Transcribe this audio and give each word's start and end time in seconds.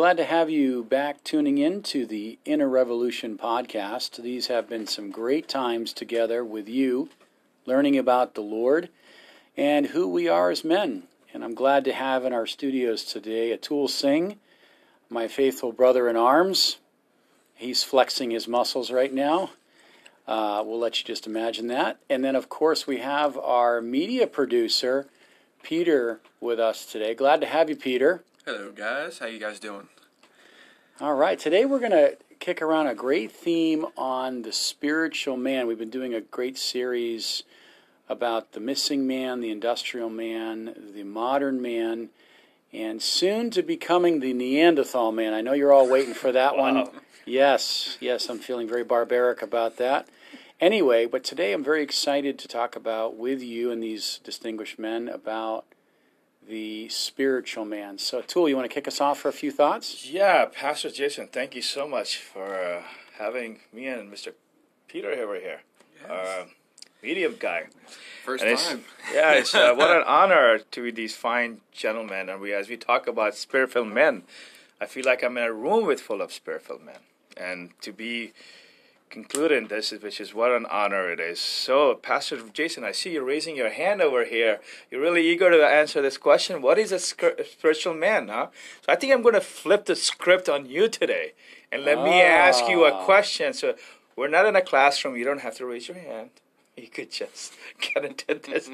Glad 0.00 0.16
to 0.16 0.24
have 0.24 0.48
you 0.48 0.82
back 0.82 1.22
tuning 1.24 1.58
in 1.58 1.82
to 1.82 2.06
the 2.06 2.38
Inner 2.46 2.70
Revolution 2.70 3.36
podcast. 3.36 4.16
These 4.22 4.46
have 4.46 4.66
been 4.66 4.86
some 4.86 5.10
great 5.10 5.46
times 5.46 5.92
together 5.92 6.42
with 6.42 6.70
you, 6.70 7.10
learning 7.66 7.98
about 7.98 8.34
the 8.34 8.40
Lord 8.40 8.88
and 9.58 9.88
who 9.88 10.08
we 10.08 10.26
are 10.26 10.50
as 10.50 10.64
men. 10.64 11.02
And 11.34 11.44
I'm 11.44 11.52
glad 11.52 11.84
to 11.84 11.92
have 11.92 12.24
in 12.24 12.32
our 12.32 12.46
studios 12.46 13.04
today 13.04 13.54
Atul 13.54 13.90
Singh, 13.90 14.38
my 15.10 15.28
faithful 15.28 15.70
brother 15.70 16.08
in 16.08 16.16
arms. 16.16 16.78
He's 17.54 17.84
flexing 17.84 18.30
his 18.30 18.48
muscles 18.48 18.90
right 18.90 19.12
now. 19.12 19.50
Uh, 20.26 20.62
we'll 20.64 20.78
let 20.78 20.98
you 20.98 21.04
just 21.04 21.26
imagine 21.26 21.66
that. 21.66 21.98
And 22.08 22.24
then, 22.24 22.36
of 22.36 22.48
course, 22.48 22.86
we 22.86 23.00
have 23.00 23.36
our 23.36 23.82
media 23.82 24.26
producer, 24.26 25.08
Peter, 25.62 26.20
with 26.40 26.58
us 26.58 26.86
today. 26.86 27.14
Glad 27.14 27.42
to 27.42 27.46
have 27.46 27.68
you, 27.68 27.76
Peter. 27.76 28.24
Hello, 28.46 28.72
guys. 28.72 29.18
How 29.18 29.26
you 29.26 29.38
guys 29.38 29.60
doing? 29.60 29.88
All 31.00 31.14
right. 31.14 31.38
Today 31.38 31.64
we're 31.64 31.78
going 31.78 31.90
to 31.90 32.16
kick 32.38 32.62
around 32.62 32.86
a 32.86 32.94
great 32.94 33.30
theme 33.30 33.84
on 33.96 34.42
the 34.42 34.52
spiritual 34.52 35.36
man. 35.36 35.66
We've 35.66 35.78
been 35.78 35.90
doing 35.90 36.14
a 36.14 36.20
great 36.20 36.56
series 36.56 37.42
about 38.08 38.52
the 38.52 38.60
missing 38.60 39.06
man, 39.06 39.40
the 39.40 39.50
industrial 39.50 40.08
man, 40.10 40.74
the 40.94 41.04
modern 41.04 41.60
man, 41.60 42.08
and 42.72 43.02
soon 43.02 43.50
to 43.50 43.62
becoming 43.62 44.20
the 44.20 44.32
Neanderthal 44.32 45.12
man. 45.12 45.34
I 45.34 45.42
know 45.42 45.52
you're 45.52 45.72
all 45.72 45.88
waiting 45.88 46.14
for 46.14 46.32
that 46.32 46.56
Wow. 46.56 46.62
one. 46.84 46.88
Yes, 47.26 47.98
yes, 48.00 48.28
I'm 48.28 48.38
feeling 48.38 48.66
very 48.66 48.84
barbaric 48.84 49.42
about 49.42 49.76
that. 49.76 50.08
Anyway, 50.60 51.06
but 51.06 51.24
today 51.24 51.52
I'm 51.52 51.62
very 51.62 51.82
excited 51.82 52.38
to 52.38 52.48
talk 52.48 52.74
about 52.74 53.16
with 53.16 53.42
you 53.42 53.70
and 53.70 53.82
these 53.82 54.18
distinguished 54.24 54.78
men 54.78 55.08
about 55.08 55.66
the 56.50 56.88
spiritual 56.88 57.64
man. 57.64 57.96
So, 57.98 58.20
Tool, 58.22 58.48
you 58.48 58.56
want 58.56 58.68
to 58.68 58.74
kick 58.74 58.88
us 58.88 59.00
off 59.00 59.20
for 59.20 59.28
a 59.28 59.32
few 59.32 59.52
thoughts? 59.52 60.04
Yeah, 60.10 60.46
Pastor 60.46 60.90
Jason, 60.90 61.28
thank 61.28 61.54
you 61.54 61.62
so 61.62 61.86
much 61.88 62.18
for 62.18 62.54
uh, 62.54 62.82
having 63.18 63.60
me 63.72 63.86
and 63.86 64.12
Mr. 64.12 64.32
Peter 64.88 65.12
over 65.12 65.36
here, 65.36 65.60
uh, 66.08 66.44
medium 67.02 67.36
guy. 67.38 67.66
First 68.24 68.42
And 68.42 68.52
it's- 68.52 68.68
time. 68.68 68.84
Yeah, 69.14 69.32
it's 69.32 69.54
uh, 69.54 69.74
what 69.74 69.90
an 69.96 70.02
honor 70.06 70.58
to 70.58 70.82
be 70.82 70.90
these 70.90 71.16
fine 71.16 71.60
gentlemen. 71.72 72.28
And 72.28 72.40
we, 72.40 72.52
as 72.52 72.68
we 72.68 72.76
talk 72.76 73.06
about 73.06 73.34
spirit-filled 73.34 73.88
men, 73.88 74.22
I 74.80 74.86
feel 74.86 75.04
like 75.04 75.22
I'm 75.24 75.36
in 75.38 75.44
a 75.44 75.52
room 75.52 75.86
with 75.86 76.00
full 76.00 76.20
of 76.22 76.32
spirit-filled 76.32 76.82
men, 76.84 77.00
and 77.36 77.70
to 77.82 77.92
be 77.92 78.32
concluding 79.10 79.66
this, 79.66 79.90
which 79.90 80.20
is 80.20 80.32
what 80.32 80.52
an 80.52 80.64
honor 80.66 81.10
it 81.10 81.20
is. 81.20 81.40
So, 81.40 81.94
Pastor 81.96 82.38
Jason, 82.52 82.84
I 82.84 82.92
see 82.92 83.12
you 83.12 83.22
raising 83.22 83.56
your 83.56 83.70
hand 83.70 84.00
over 84.00 84.24
here. 84.24 84.60
You're 84.90 85.00
really 85.00 85.26
eager 85.26 85.50
to 85.50 85.66
answer 85.66 86.00
this 86.00 86.16
question. 86.16 86.62
What 86.62 86.78
is 86.78 86.92
a 86.92 86.98
spiritual 86.98 87.94
man, 87.94 88.28
huh? 88.28 88.46
So, 88.86 88.92
I 88.92 88.96
think 88.96 89.12
I'm 89.12 89.22
going 89.22 89.34
to 89.34 89.40
flip 89.40 89.84
the 89.86 89.96
script 89.96 90.48
on 90.48 90.66
you 90.66 90.88
today, 90.88 91.32
and 91.72 91.84
let 91.84 92.00
me 92.02 92.22
ask 92.22 92.68
you 92.68 92.84
a 92.84 92.92
Ah. 92.92 93.04
question. 93.04 93.52
So, 93.52 93.74
we're 94.16 94.28
not 94.28 94.46
in 94.46 94.54
a 94.56 94.62
classroom. 94.62 95.16
You 95.16 95.24
don't 95.24 95.40
have 95.40 95.56
to 95.56 95.66
raise 95.66 95.88
your 95.88 95.98
hand. 95.98 96.30
You 96.76 96.88
could 96.88 97.10
just 97.10 97.52
get 97.80 98.04
into 98.04 98.34
this 98.48 98.70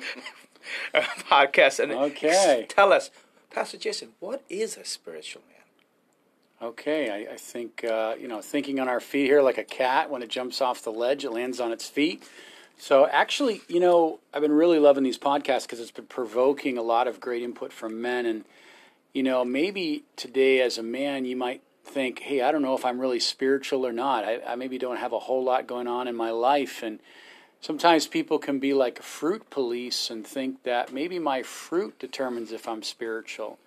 podcast 0.94 1.80
and 1.80 1.92
Okay. 1.92 2.66
tell 2.68 2.92
us, 2.92 3.10
Pastor 3.50 3.78
Jason, 3.78 4.10
what 4.20 4.42
is 4.50 4.76
a 4.76 4.84
spiritual 4.84 5.42
man? 5.48 5.55
Okay, 6.60 7.10
I, 7.10 7.34
I 7.34 7.36
think, 7.36 7.84
uh, 7.84 8.14
you 8.18 8.28
know, 8.28 8.40
thinking 8.40 8.80
on 8.80 8.88
our 8.88 9.00
feet 9.00 9.26
here 9.26 9.42
like 9.42 9.58
a 9.58 9.64
cat, 9.64 10.08
when 10.10 10.22
it 10.22 10.30
jumps 10.30 10.62
off 10.62 10.82
the 10.82 10.90
ledge, 10.90 11.22
it 11.22 11.30
lands 11.30 11.60
on 11.60 11.70
its 11.70 11.86
feet. 11.86 12.26
So, 12.78 13.06
actually, 13.06 13.60
you 13.68 13.78
know, 13.78 14.20
I've 14.32 14.40
been 14.40 14.52
really 14.52 14.78
loving 14.78 15.04
these 15.04 15.18
podcasts 15.18 15.62
because 15.62 15.80
it's 15.80 15.90
been 15.90 16.06
provoking 16.06 16.78
a 16.78 16.82
lot 16.82 17.08
of 17.08 17.20
great 17.20 17.42
input 17.42 17.74
from 17.74 18.00
men. 18.00 18.24
And, 18.24 18.44
you 19.12 19.22
know, 19.22 19.44
maybe 19.44 20.04
today 20.16 20.62
as 20.62 20.78
a 20.78 20.82
man, 20.82 21.26
you 21.26 21.36
might 21.36 21.60
think, 21.84 22.20
hey, 22.20 22.40
I 22.40 22.52
don't 22.52 22.62
know 22.62 22.74
if 22.74 22.86
I'm 22.86 22.98
really 22.98 23.20
spiritual 23.20 23.86
or 23.86 23.92
not. 23.92 24.24
I, 24.24 24.40
I 24.46 24.54
maybe 24.56 24.78
don't 24.78 24.96
have 24.96 25.12
a 25.12 25.18
whole 25.18 25.44
lot 25.44 25.66
going 25.66 25.86
on 25.86 26.08
in 26.08 26.16
my 26.16 26.30
life. 26.30 26.82
And 26.82 27.00
sometimes 27.60 28.06
people 28.06 28.38
can 28.38 28.58
be 28.60 28.72
like 28.72 29.02
fruit 29.02 29.50
police 29.50 30.08
and 30.08 30.26
think 30.26 30.62
that 30.62 30.90
maybe 30.90 31.18
my 31.18 31.42
fruit 31.42 31.98
determines 31.98 32.50
if 32.50 32.66
I'm 32.66 32.82
spiritual 32.82 33.58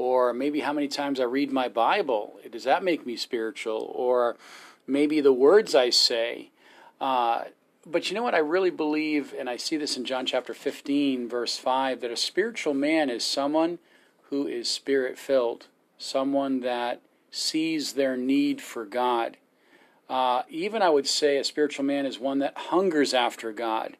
or 0.00 0.32
maybe 0.32 0.60
how 0.60 0.72
many 0.72 0.88
times 0.88 1.20
I 1.20 1.24
read 1.24 1.52
my 1.52 1.68
Bible. 1.68 2.40
Does 2.50 2.64
that 2.64 2.82
make 2.82 3.04
me 3.04 3.16
spiritual? 3.16 3.92
Or 3.94 4.38
maybe 4.86 5.20
the 5.20 5.30
words 5.30 5.74
I 5.74 5.90
say. 5.90 6.52
Uh, 6.98 7.44
but 7.86 8.08
you 8.08 8.14
know 8.14 8.22
what? 8.22 8.34
I 8.34 8.38
really 8.38 8.70
believe, 8.70 9.34
and 9.38 9.50
I 9.50 9.58
see 9.58 9.76
this 9.76 9.98
in 9.98 10.06
John 10.06 10.24
chapter 10.24 10.54
15, 10.54 11.28
verse 11.28 11.58
5, 11.58 12.00
that 12.00 12.10
a 12.10 12.16
spiritual 12.16 12.72
man 12.72 13.10
is 13.10 13.22
someone 13.22 13.78
who 14.30 14.46
is 14.46 14.70
spirit 14.70 15.18
filled, 15.18 15.66
someone 15.98 16.60
that 16.60 17.02
sees 17.30 17.92
their 17.92 18.16
need 18.16 18.62
for 18.62 18.86
God. 18.86 19.36
Uh, 20.08 20.44
even 20.48 20.80
I 20.80 20.88
would 20.88 21.08
say 21.08 21.36
a 21.36 21.44
spiritual 21.44 21.84
man 21.84 22.06
is 22.06 22.18
one 22.18 22.38
that 22.38 22.56
hungers 22.56 23.12
after 23.12 23.52
God. 23.52 23.98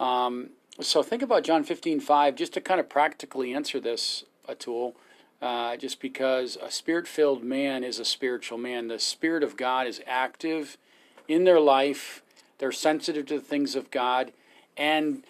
Um, 0.00 0.50
so 0.80 1.00
think 1.00 1.22
about 1.22 1.44
John 1.44 1.62
15, 1.62 2.00
5, 2.00 2.34
just 2.34 2.54
to 2.54 2.60
kind 2.60 2.80
of 2.80 2.88
practically 2.88 3.54
answer 3.54 3.78
this, 3.78 4.24
Atul. 4.48 4.94
Uh, 5.42 5.76
just 5.76 6.00
because 6.00 6.56
a 6.62 6.70
spirit 6.70 7.08
filled 7.08 7.42
man 7.42 7.82
is 7.82 7.98
a 7.98 8.04
spiritual 8.04 8.56
man. 8.56 8.86
The 8.86 9.00
Spirit 9.00 9.42
of 9.42 9.56
God 9.56 9.88
is 9.88 10.00
active 10.06 10.78
in 11.26 11.42
their 11.42 11.58
life, 11.58 12.22
they're 12.58 12.70
sensitive 12.70 13.26
to 13.26 13.34
the 13.34 13.40
things 13.40 13.74
of 13.74 13.90
God, 13.90 14.32
and 14.76 15.24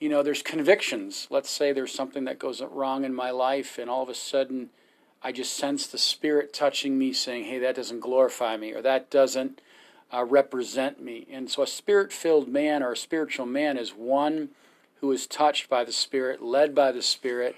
you 0.00 0.08
know, 0.08 0.22
there's 0.22 0.42
convictions. 0.42 1.26
Let's 1.28 1.50
say 1.50 1.72
there's 1.72 1.92
something 1.92 2.24
that 2.24 2.38
goes 2.38 2.62
wrong 2.62 3.04
in 3.04 3.14
my 3.14 3.30
life, 3.30 3.78
and 3.78 3.90
all 3.90 4.02
of 4.02 4.08
a 4.08 4.14
sudden 4.14 4.70
I 5.22 5.32
just 5.32 5.52
sense 5.54 5.86
the 5.86 5.98
Spirit 5.98 6.54
touching 6.54 6.96
me 6.96 7.12
saying, 7.12 7.44
hey, 7.44 7.58
that 7.58 7.76
doesn't 7.76 8.00
glorify 8.00 8.56
me, 8.56 8.72
or 8.72 8.80
that 8.80 9.10
doesn't 9.10 9.60
uh, 10.12 10.24
represent 10.24 11.02
me. 11.02 11.26
And 11.30 11.50
so 11.50 11.62
a 11.62 11.66
spirit 11.66 12.12
filled 12.12 12.48
man 12.48 12.82
or 12.82 12.92
a 12.92 12.96
spiritual 12.96 13.46
man 13.46 13.76
is 13.76 13.90
one 13.90 14.50
who 15.00 15.12
is 15.12 15.26
touched 15.26 15.68
by 15.68 15.84
the 15.84 15.92
Spirit, 15.92 16.42
led 16.42 16.74
by 16.74 16.92
the 16.92 17.02
Spirit. 17.02 17.54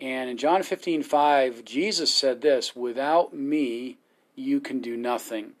And 0.00 0.30
in 0.30 0.36
John 0.36 0.62
15, 0.62 1.02
5, 1.02 1.64
Jesus 1.64 2.12
said 2.14 2.40
this 2.40 2.76
Without 2.76 3.34
me, 3.34 3.98
you 4.36 4.60
can 4.60 4.80
do 4.80 4.96
nothing. 4.96 5.52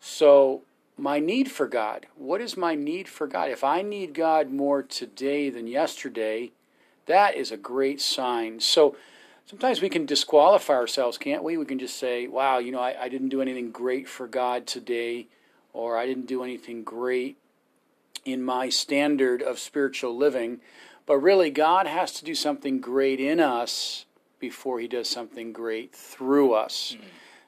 So, 0.00 0.62
my 0.96 1.18
need 1.18 1.50
for 1.50 1.66
God, 1.66 2.06
what 2.16 2.40
is 2.40 2.56
my 2.56 2.74
need 2.74 3.06
for 3.08 3.26
God? 3.26 3.50
If 3.50 3.62
I 3.62 3.82
need 3.82 4.14
God 4.14 4.50
more 4.50 4.82
today 4.82 5.50
than 5.50 5.66
yesterday, 5.66 6.52
that 7.04 7.34
is 7.34 7.52
a 7.52 7.58
great 7.58 8.00
sign. 8.00 8.60
So, 8.60 8.96
sometimes 9.44 9.82
we 9.82 9.90
can 9.90 10.06
disqualify 10.06 10.72
ourselves, 10.72 11.18
can't 11.18 11.44
we? 11.44 11.58
We 11.58 11.66
can 11.66 11.78
just 11.78 11.98
say, 11.98 12.26
wow, 12.26 12.58
you 12.58 12.72
know, 12.72 12.80
I, 12.80 13.04
I 13.04 13.08
didn't 13.10 13.28
do 13.28 13.42
anything 13.42 13.70
great 13.70 14.08
for 14.08 14.26
God 14.26 14.66
today, 14.66 15.26
or 15.74 15.98
I 15.98 16.06
didn't 16.06 16.26
do 16.26 16.42
anything 16.42 16.82
great 16.82 17.36
in 18.24 18.42
my 18.42 18.70
standard 18.70 19.42
of 19.42 19.58
spiritual 19.58 20.16
living. 20.16 20.60
But 21.06 21.18
really, 21.18 21.50
God 21.50 21.86
has 21.86 22.12
to 22.14 22.24
do 22.24 22.34
something 22.34 22.80
great 22.80 23.20
in 23.20 23.38
us 23.40 24.06
before 24.40 24.80
He 24.80 24.88
does 24.88 25.08
something 25.08 25.52
great 25.52 25.94
through 25.94 26.52
us. 26.52 26.96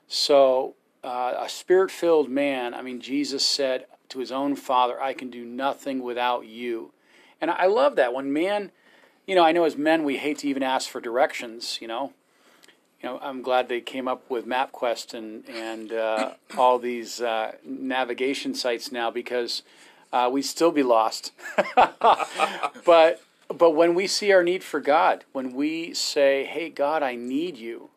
So, 0.06 0.74
uh, 1.02 1.34
a 1.38 1.48
spirit 1.48 1.90
filled 1.90 2.30
man, 2.30 2.72
I 2.72 2.82
mean, 2.82 3.00
Jesus 3.00 3.44
said 3.44 3.86
to 4.10 4.20
His 4.20 4.32
own 4.32 4.54
Father, 4.54 5.00
I 5.00 5.12
can 5.12 5.28
do 5.28 5.44
nothing 5.44 6.02
without 6.02 6.46
you. 6.46 6.92
And 7.40 7.50
I 7.50 7.66
love 7.66 7.96
that. 7.96 8.14
When 8.14 8.32
man, 8.32 8.70
you 9.26 9.34
know, 9.34 9.44
I 9.44 9.52
know 9.52 9.64
as 9.64 9.76
men 9.76 10.04
we 10.04 10.16
hate 10.16 10.38
to 10.38 10.48
even 10.48 10.62
ask 10.62 10.88
for 10.88 11.00
directions, 11.00 11.78
you 11.80 11.88
know. 11.88 12.12
You 13.02 13.10
know, 13.10 13.18
I'm 13.22 13.42
glad 13.42 13.68
they 13.68 13.80
came 13.80 14.08
up 14.08 14.28
with 14.28 14.44
MapQuest 14.46 15.14
and 15.14 15.48
and 15.48 15.92
uh, 15.92 16.32
all 16.56 16.78
these 16.78 17.20
uh, 17.20 17.52
navigation 17.64 18.54
sites 18.54 18.90
now 18.90 19.10
because 19.10 19.62
uh, 20.12 20.28
we'd 20.32 20.42
still 20.42 20.72
be 20.72 20.82
lost. 20.82 21.32
but 22.84 23.20
but 23.48 23.70
when 23.70 23.94
we 23.94 24.06
see 24.06 24.32
our 24.32 24.42
need 24.42 24.62
for 24.62 24.80
God, 24.80 25.24
when 25.32 25.52
we 25.54 25.94
say, 25.94 26.44
"Hey 26.44 26.68
God, 26.68 27.02
I 27.02 27.14
need 27.14 27.56
you. 27.56 27.90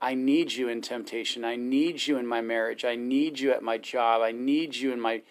I 0.00 0.14
need 0.14 0.52
you 0.52 0.68
in 0.68 0.82
temptation. 0.82 1.44
I 1.44 1.56
need 1.56 2.06
you 2.06 2.18
in 2.18 2.26
my 2.26 2.40
marriage. 2.40 2.84
I 2.84 2.96
need 2.96 3.38
you 3.38 3.52
at 3.52 3.62
my 3.62 3.78
job. 3.78 4.20
I 4.20 4.32
need 4.32 4.76
you 4.76 4.92
in 4.92 5.00
my 5.00 5.22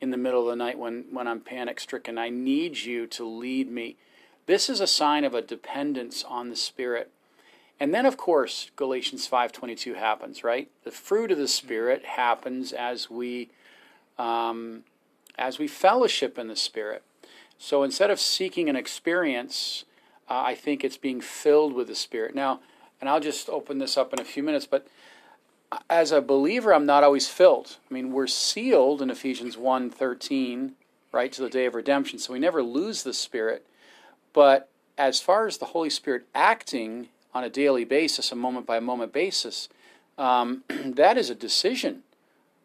in 0.00 0.10
the 0.10 0.16
middle 0.16 0.40
of 0.40 0.46
the 0.46 0.56
night 0.56 0.78
when 0.78 1.06
when 1.10 1.26
I'm 1.28 1.40
panic 1.40 1.80
stricken. 1.80 2.16
I 2.16 2.30
need 2.30 2.78
you 2.78 3.06
to 3.08 3.24
lead 3.24 3.70
me." 3.70 3.96
This 4.46 4.68
is 4.68 4.80
a 4.80 4.86
sign 4.86 5.24
of 5.24 5.34
a 5.34 5.42
dependence 5.42 6.24
on 6.24 6.48
the 6.48 6.56
Spirit. 6.56 7.12
And 7.78 7.94
then 7.94 8.06
of 8.06 8.16
course 8.16 8.70
Galatians 8.76 9.26
5:22 9.26 9.94
happens, 9.94 10.42
right? 10.42 10.70
The 10.84 10.90
fruit 10.90 11.30
of 11.30 11.38
the 11.38 11.48
Spirit 11.48 12.04
happens 12.04 12.72
as 12.72 13.10
we 13.10 13.50
um, 14.18 14.84
as 15.38 15.58
we 15.58 15.68
fellowship 15.68 16.38
in 16.38 16.48
the 16.48 16.56
Spirit. 16.56 17.02
So 17.62 17.82
instead 17.82 18.10
of 18.10 18.18
seeking 18.18 18.70
an 18.70 18.74
experience, 18.74 19.84
uh, 20.30 20.42
I 20.46 20.54
think 20.54 20.82
it's 20.82 20.96
being 20.96 21.20
filled 21.20 21.74
with 21.74 21.88
the 21.88 21.94
Spirit. 21.94 22.34
Now, 22.34 22.60
and 23.00 23.08
I'll 23.08 23.20
just 23.20 23.50
open 23.50 23.76
this 23.76 23.98
up 23.98 24.14
in 24.14 24.18
a 24.18 24.24
few 24.24 24.42
minutes, 24.42 24.64
but 24.64 24.86
as 25.90 26.10
a 26.10 26.22
believer, 26.22 26.72
I'm 26.72 26.86
not 26.86 27.04
always 27.04 27.28
filled. 27.28 27.76
I 27.88 27.94
mean, 27.94 28.12
we're 28.12 28.26
sealed 28.26 29.02
in 29.02 29.10
Ephesians 29.10 29.58
1:13, 29.58 30.72
right, 31.12 31.30
to 31.30 31.42
the 31.42 31.50
day 31.50 31.66
of 31.66 31.74
redemption, 31.74 32.18
so 32.18 32.32
we 32.32 32.38
never 32.38 32.62
lose 32.62 33.02
the 33.02 33.12
Spirit. 33.12 33.66
But 34.32 34.70
as 34.96 35.20
far 35.20 35.46
as 35.46 35.58
the 35.58 35.66
Holy 35.66 35.90
Spirit 35.90 36.26
acting 36.34 37.10
on 37.34 37.44
a 37.44 37.50
daily 37.50 37.84
basis, 37.84 38.32
a 38.32 38.36
moment 38.36 38.64
by 38.64 38.80
moment 38.80 39.12
basis, 39.12 39.68
um, 40.16 40.64
that 40.68 41.18
is 41.18 41.28
a 41.28 41.34
decision. 41.34 42.04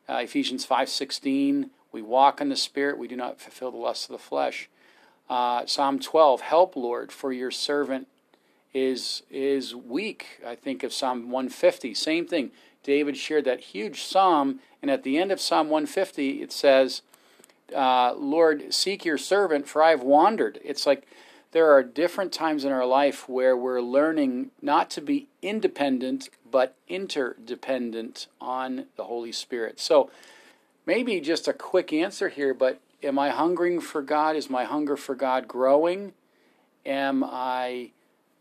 Uh, 0.07 0.21
Ephesians 0.23 0.65
5.16, 0.65 1.69
we 1.91 2.01
walk 2.01 2.39
in 2.39 2.47
the 2.47 2.55
Spirit, 2.55 2.97
we 2.97 3.09
do 3.09 3.17
not 3.17 3.41
fulfill 3.41 3.71
the 3.71 3.77
lusts 3.77 4.05
of 4.05 4.13
the 4.13 4.19
flesh. 4.19 4.69
Uh, 5.29 5.65
Psalm 5.65 5.99
12, 5.99 6.41
help, 6.41 6.75
Lord, 6.75 7.11
for 7.11 7.33
your 7.33 7.51
servant 7.51 8.07
is 8.73 9.23
is 9.31 9.73
weak. 9.73 10.41
I 10.45 10.55
think 10.55 10.83
of 10.83 10.93
Psalm 10.93 11.31
150, 11.31 11.93
same 11.93 12.27
thing. 12.27 12.51
David 12.83 13.17
shared 13.17 13.45
that 13.45 13.59
huge 13.59 14.03
psalm, 14.03 14.59
and 14.81 14.91
at 14.91 15.03
the 15.03 15.17
end 15.17 15.31
of 15.31 15.41
Psalm 15.41 15.69
150, 15.69 16.43
it 16.43 16.51
says, 16.51 17.01
uh, 17.75 18.13
Lord, 18.13 18.71
seek 18.73 19.05
your 19.05 19.17
servant, 19.17 19.67
for 19.67 19.81
I 19.81 19.89
have 19.89 20.03
wandered. 20.03 20.59
It's 20.63 20.85
like 20.85 21.07
there 21.51 21.71
are 21.71 21.81
different 21.81 22.31
times 22.31 22.63
in 22.63 22.71
our 22.71 22.85
life 22.85 23.27
where 23.27 23.57
we're 23.57 23.81
learning 23.81 24.51
not 24.61 24.91
to 24.91 25.01
be 25.01 25.27
independent, 25.41 26.29
but 26.49 26.75
interdependent 26.87 28.27
on 28.39 28.85
the 28.97 29.05
Holy 29.05 29.31
Spirit. 29.31 29.79
So 29.79 30.11
maybe 30.85 31.19
just 31.21 31.47
a 31.47 31.53
quick 31.53 31.91
answer 31.91 32.29
here, 32.29 32.53
but 32.53 32.79
am 33.03 33.19
I 33.19 33.29
hungering 33.29 33.79
for 33.79 34.01
God? 34.01 34.35
Is 34.35 34.49
my 34.49 34.63
hunger 34.63 34.95
for 34.95 35.15
God 35.15 35.47
growing? 35.47 36.13
Am 36.85 37.23
I 37.23 37.91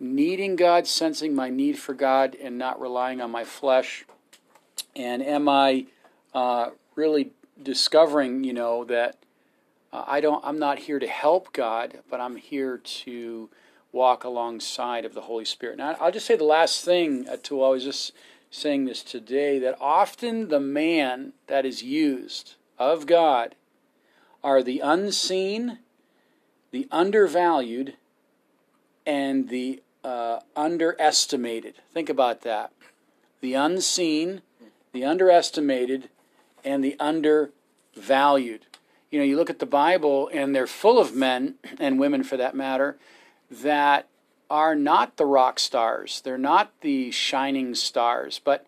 needing 0.01 0.57
God, 0.57 0.87
sensing 0.87 1.35
my 1.35 1.51
need 1.51 1.79
for 1.79 1.95
God, 1.95 2.37
and 2.41 2.59
not 2.59 2.81
relying 2.81 3.21
on 3.21 3.31
my 3.31 3.45
flesh? 3.45 4.05
And 4.97 5.23
am 5.23 5.49
I 5.49 5.87
uh, 6.35 6.71
really 6.95 7.33
discovering, 7.63 8.45
you 8.45 8.53
know, 8.53 8.85
that 8.85 9.17
uh, 9.93 10.05
I 10.07 10.21
don't, 10.21 10.45
I'm 10.45 10.59
not 10.59 10.81
here 10.81 10.99
to 10.99 11.07
help 11.07 11.53
God, 11.53 12.01
but 12.11 12.21
I'm 12.21 12.37
here 12.37 12.79
to 12.79 13.49
walk 13.93 14.25
alongside 14.25 15.05
of 15.05 15.15
the 15.15 15.23
Holy 15.23 15.45
Spirit. 15.45 15.79
Now, 15.79 15.97
I'll 16.01 16.11
just 16.11 16.27
say 16.27 16.37
the 16.37 16.45
last 16.45 16.85
thing, 16.85 17.29
uh, 17.29 17.37
to 17.45 17.63
I 17.63 17.69
was 17.69 17.85
just 17.85 18.13
saying 18.51 18.85
this 18.85 19.03
today, 19.03 19.59
that 19.61 19.77
often 19.81 20.49
the 20.49 20.61
man 20.61 21.33
that 21.47 21.65
is 21.65 21.83
used 21.83 22.55
of 22.79 23.07
God 23.07 23.55
are 24.45 24.63
the 24.63 24.81
unseen, 24.81 25.79
the 26.71 26.87
undervalued, 26.93 27.95
and 29.07 29.49
the 29.49 29.83
uh, 30.05 30.41
underestimated. 30.55 31.77
Think 31.95 32.11
about 32.11 32.43
that. 32.43 32.71
The 33.41 33.55
unseen, 33.55 34.43
the 34.93 35.05
underestimated, 35.05 36.11
and 36.63 36.85
the 36.85 36.95
undervalued. 37.01 38.67
You 39.11 39.19
know, 39.19 39.25
you 39.25 39.37
look 39.37 39.51
at 39.51 39.61
the 39.61 39.67
Bible, 39.67 40.29
and 40.33 40.55
they're 40.55 40.67
full 40.67 40.99
of 40.99 41.15
men 41.15 41.55
and 41.79 41.99
women 41.99 42.23
for 42.23 42.37
that 42.37 42.55
matter 42.55 42.99
that 43.51 44.09
are 44.51 44.75
not 44.75 45.17
the 45.17 45.27
rock 45.27 45.59
stars. 45.59 46.21
They're 46.21 46.37
not 46.37 46.71
the 46.83 47.11
shining 47.11 47.75
stars, 47.75 48.41
but 48.45 48.67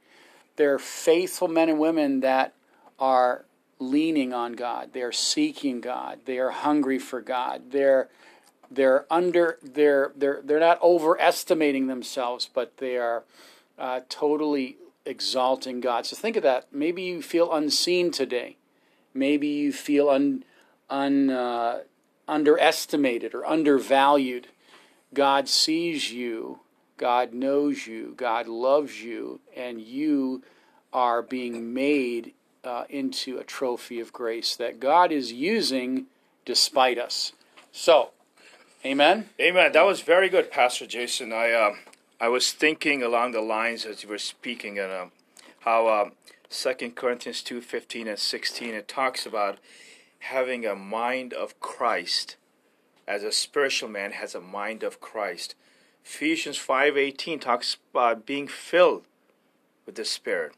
they're 0.56 0.78
faithful 0.78 1.48
men 1.48 1.68
and 1.68 1.78
women 1.78 2.20
that 2.20 2.54
are 2.98 3.45
leaning 3.78 4.32
on 4.32 4.54
God. 4.54 4.90
They're 4.92 5.12
seeking 5.12 5.80
God. 5.80 6.20
They 6.24 6.38
are 6.38 6.50
hungry 6.50 6.98
for 6.98 7.20
God. 7.20 7.70
They're 7.70 8.08
they're 8.70 9.06
under 9.10 9.58
they're 9.62 10.12
they're 10.16 10.40
they're 10.42 10.60
not 10.60 10.82
overestimating 10.82 11.86
themselves, 11.86 12.48
but 12.52 12.76
they 12.78 12.96
are 12.96 13.24
uh, 13.78 14.00
totally 14.08 14.76
exalting 15.04 15.80
God. 15.80 16.06
So 16.06 16.16
think 16.16 16.36
of 16.36 16.42
that. 16.42 16.66
Maybe 16.72 17.02
you 17.02 17.22
feel 17.22 17.52
unseen 17.52 18.10
today. 18.10 18.56
Maybe 19.14 19.48
you 19.48 19.72
feel 19.72 20.10
un, 20.10 20.44
un 20.90 21.30
uh, 21.30 21.80
underestimated 22.28 23.34
or 23.34 23.46
undervalued. 23.46 24.48
God 25.14 25.48
sees 25.48 26.12
you. 26.12 26.60
God 26.98 27.32
knows 27.32 27.86
you. 27.86 28.14
God 28.16 28.48
loves 28.48 29.02
you, 29.02 29.40
and 29.56 29.80
you 29.80 30.42
are 30.92 31.22
being 31.22 31.72
made 31.72 32.32
uh, 32.66 32.84
into 32.88 33.38
a 33.38 33.44
trophy 33.44 34.00
of 34.00 34.12
grace 34.12 34.56
that 34.56 34.80
God 34.80 35.12
is 35.12 35.32
using 35.32 36.06
despite 36.44 36.98
us. 36.98 37.32
So, 37.72 38.10
amen. 38.84 39.28
Amen. 39.40 39.72
That 39.72 39.86
was 39.86 40.00
very 40.00 40.28
good, 40.28 40.50
Pastor 40.50 40.86
Jason. 40.86 41.32
I 41.32 41.52
uh, 41.52 41.74
I 42.20 42.28
was 42.28 42.52
thinking 42.52 43.02
along 43.02 43.32
the 43.32 43.40
lines 43.40 43.84
as 43.84 44.02
you 44.02 44.08
were 44.08 44.18
speaking, 44.18 44.78
and 44.78 44.90
uh, 44.90 45.06
how 45.60 45.86
uh, 45.86 46.10
Second 46.48 46.94
Corinthians 46.94 47.42
two 47.42 47.60
fifteen 47.60 48.08
and 48.08 48.18
sixteen 48.18 48.74
it 48.74 48.88
talks 48.88 49.26
about 49.26 49.58
having 50.20 50.64
a 50.64 50.74
mind 50.74 51.34
of 51.34 51.60
Christ, 51.60 52.36
as 53.06 53.22
a 53.22 53.32
spiritual 53.32 53.88
man 53.88 54.12
has 54.12 54.34
a 54.34 54.40
mind 54.40 54.82
of 54.82 55.00
Christ. 55.00 55.54
Ephesians 56.04 56.56
five 56.56 56.96
eighteen 56.96 57.38
talks 57.38 57.76
about 57.92 58.24
being 58.24 58.48
filled 58.48 59.04
with 59.84 59.96
the 59.96 60.04
Spirit. 60.04 60.52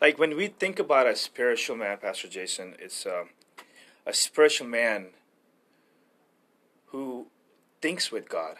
Like 0.00 0.18
when 0.18 0.36
we 0.36 0.46
think 0.46 0.78
about 0.78 1.08
a 1.08 1.16
spiritual 1.16 1.76
man, 1.76 1.98
Pastor 1.98 2.28
Jason, 2.28 2.74
it's 2.78 3.04
uh, 3.04 3.24
a 4.06 4.12
spiritual 4.12 4.68
man 4.68 5.08
who 6.86 7.26
thinks 7.82 8.12
with 8.12 8.28
God, 8.28 8.56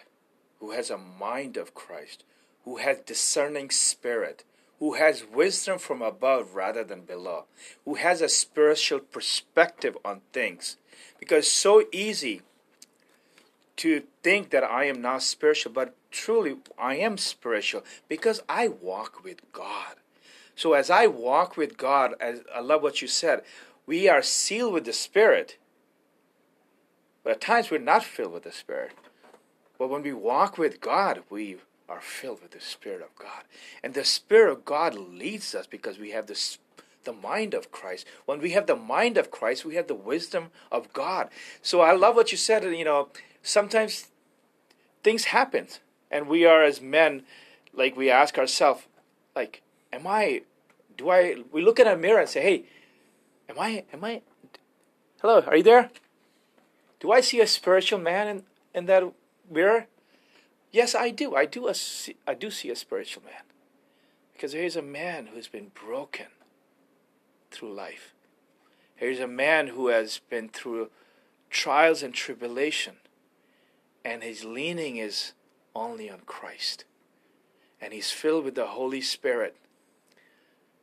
who 0.58 0.72
has 0.72 0.90
a 0.90 0.98
mind 0.98 1.56
of 1.56 1.74
Christ, 1.74 2.24
who 2.64 2.78
has 2.78 2.98
discerning 2.98 3.70
spirit, 3.70 4.42
who 4.80 4.94
has 4.94 5.24
wisdom 5.24 5.78
from 5.78 6.02
above 6.02 6.54
rather 6.54 6.82
than 6.82 7.02
below, 7.02 7.44
who 7.84 7.94
has 7.94 8.20
a 8.20 8.28
spiritual 8.28 8.98
perspective 8.98 9.96
on 10.04 10.22
things. 10.32 10.76
Because 11.20 11.48
so 11.48 11.84
easy 11.92 12.42
to 13.76 14.02
think 14.24 14.50
that 14.50 14.64
I 14.64 14.84
am 14.84 15.00
not 15.00 15.22
spiritual, 15.22 15.72
but 15.72 15.94
truly 16.10 16.56
I 16.76 16.96
am 16.96 17.16
spiritual 17.16 17.84
because 18.08 18.42
I 18.48 18.66
walk 18.66 19.22
with 19.22 19.40
God. 19.52 19.94
So 20.58 20.72
as 20.72 20.90
I 20.90 21.06
walk 21.06 21.56
with 21.56 21.76
God, 21.76 22.14
as 22.18 22.40
I 22.52 22.58
love 22.58 22.82
what 22.82 23.00
you 23.00 23.06
said, 23.06 23.44
we 23.86 24.08
are 24.08 24.22
sealed 24.22 24.72
with 24.72 24.86
the 24.86 24.92
Spirit. 24.92 25.56
But 27.22 27.34
at 27.34 27.40
times 27.40 27.70
we're 27.70 27.78
not 27.78 28.02
filled 28.02 28.32
with 28.32 28.42
the 28.42 28.50
Spirit. 28.50 28.90
But 29.78 29.88
when 29.88 30.02
we 30.02 30.12
walk 30.12 30.58
with 30.58 30.80
God, 30.80 31.22
we 31.30 31.58
are 31.88 32.00
filled 32.00 32.42
with 32.42 32.50
the 32.50 32.60
Spirit 32.60 33.02
of 33.02 33.14
God. 33.14 33.44
And 33.84 33.94
the 33.94 34.04
Spirit 34.04 34.50
of 34.50 34.64
God 34.64 34.96
leads 34.96 35.54
us 35.54 35.68
because 35.68 36.00
we 36.00 36.10
have 36.10 36.26
this 36.26 36.58
the 37.04 37.12
mind 37.12 37.54
of 37.54 37.70
Christ. 37.70 38.04
When 38.26 38.40
we 38.40 38.50
have 38.50 38.66
the 38.66 38.74
mind 38.74 39.16
of 39.16 39.30
Christ, 39.30 39.64
we 39.64 39.76
have 39.76 39.86
the 39.86 39.94
wisdom 39.94 40.50
of 40.72 40.92
God. 40.92 41.28
So 41.62 41.82
I 41.82 41.92
love 41.92 42.16
what 42.16 42.32
you 42.32 42.36
said, 42.36 42.64
you 42.64 42.84
know, 42.84 43.10
sometimes 43.44 44.08
things 45.04 45.26
happen 45.26 45.68
and 46.10 46.26
we 46.26 46.44
are 46.44 46.64
as 46.64 46.80
men 46.80 47.22
like 47.72 47.96
we 47.96 48.10
ask 48.10 48.36
ourselves 48.36 48.82
like 49.36 49.62
am 49.92 50.04
I 50.04 50.42
do 50.98 51.08
I 51.08 51.42
we 51.50 51.62
look 51.62 51.80
in 51.80 51.86
a 51.86 51.96
mirror 51.96 52.20
and 52.20 52.28
say, 52.28 52.42
"Hey, 52.42 52.64
am 53.48 53.58
I 53.58 53.84
am 53.92 54.04
I 54.04 54.20
Hello, 55.22 55.40
are 55.40 55.56
you 55.56 55.62
there? 55.62 55.90
Do 57.00 57.10
I 57.10 57.22
see 57.22 57.40
a 57.40 57.46
spiritual 57.46 57.98
man 57.98 58.28
in 58.28 58.44
in 58.74 58.84
that 58.86 59.04
mirror?" 59.50 59.86
Yes, 60.70 60.94
I 60.94 61.10
do. 61.10 61.34
I 61.34 61.46
do. 61.46 61.68
A, 61.68 61.74
I 62.26 62.34
do 62.34 62.50
see 62.50 62.68
a 62.70 62.76
spiritual 62.76 63.22
man, 63.24 63.44
because 64.34 64.52
there 64.52 64.64
is 64.64 64.76
a 64.76 64.82
man 64.82 65.28
who's 65.28 65.48
been 65.48 65.70
broken 65.74 66.26
through 67.50 67.72
life. 67.72 68.12
There 69.00 69.10
is 69.10 69.20
a 69.20 69.26
man 69.26 69.68
who 69.68 69.88
has 69.88 70.20
been 70.28 70.50
through 70.50 70.90
trials 71.48 72.02
and 72.02 72.12
tribulation, 72.12 72.96
and 74.04 74.22
his 74.22 74.44
leaning 74.44 74.96
is 74.96 75.32
only 75.74 76.10
on 76.10 76.20
Christ, 76.26 76.84
and 77.80 77.94
he's 77.94 78.10
filled 78.10 78.44
with 78.44 78.54
the 78.54 78.66
Holy 78.66 79.00
Spirit, 79.00 79.56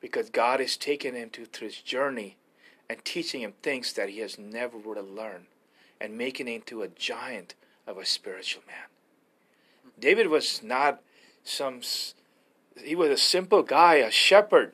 because 0.02 0.30
God 0.30 0.62
is 0.62 0.78
taking 0.78 1.16
him 1.16 1.30
to 1.32 1.46
through 1.46 1.68
his 1.70 1.82
journey 1.82 2.38
and 2.90 3.04
teaching 3.04 3.42
him 3.42 3.54
things 3.62 3.94
that 3.94 4.10
he 4.10 4.20
has 4.20 4.38
never 4.38 4.78
would 4.78 4.98
have 4.98 5.10
learned, 5.10 5.46
and 6.00 6.18
making 6.18 6.48
him 6.48 6.56
into 6.56 6.84
a 6.84 6.88
giant 6.88 7.56
of 7.88 7.98
a 7.98 8.06
spiritual 8.06 8.64
man. 8.68 8.88
David 10.00 10.28
was 10.28 10.62
not 10.62 11.02
some, 11.44 11.82
he 12.84 12.96
was 12.96 13.10
a 13.10 13.18
simple 13.18 13.64
guy, 13.64 13.96
a 13.96 14.12
shepherd, 14.12 14.74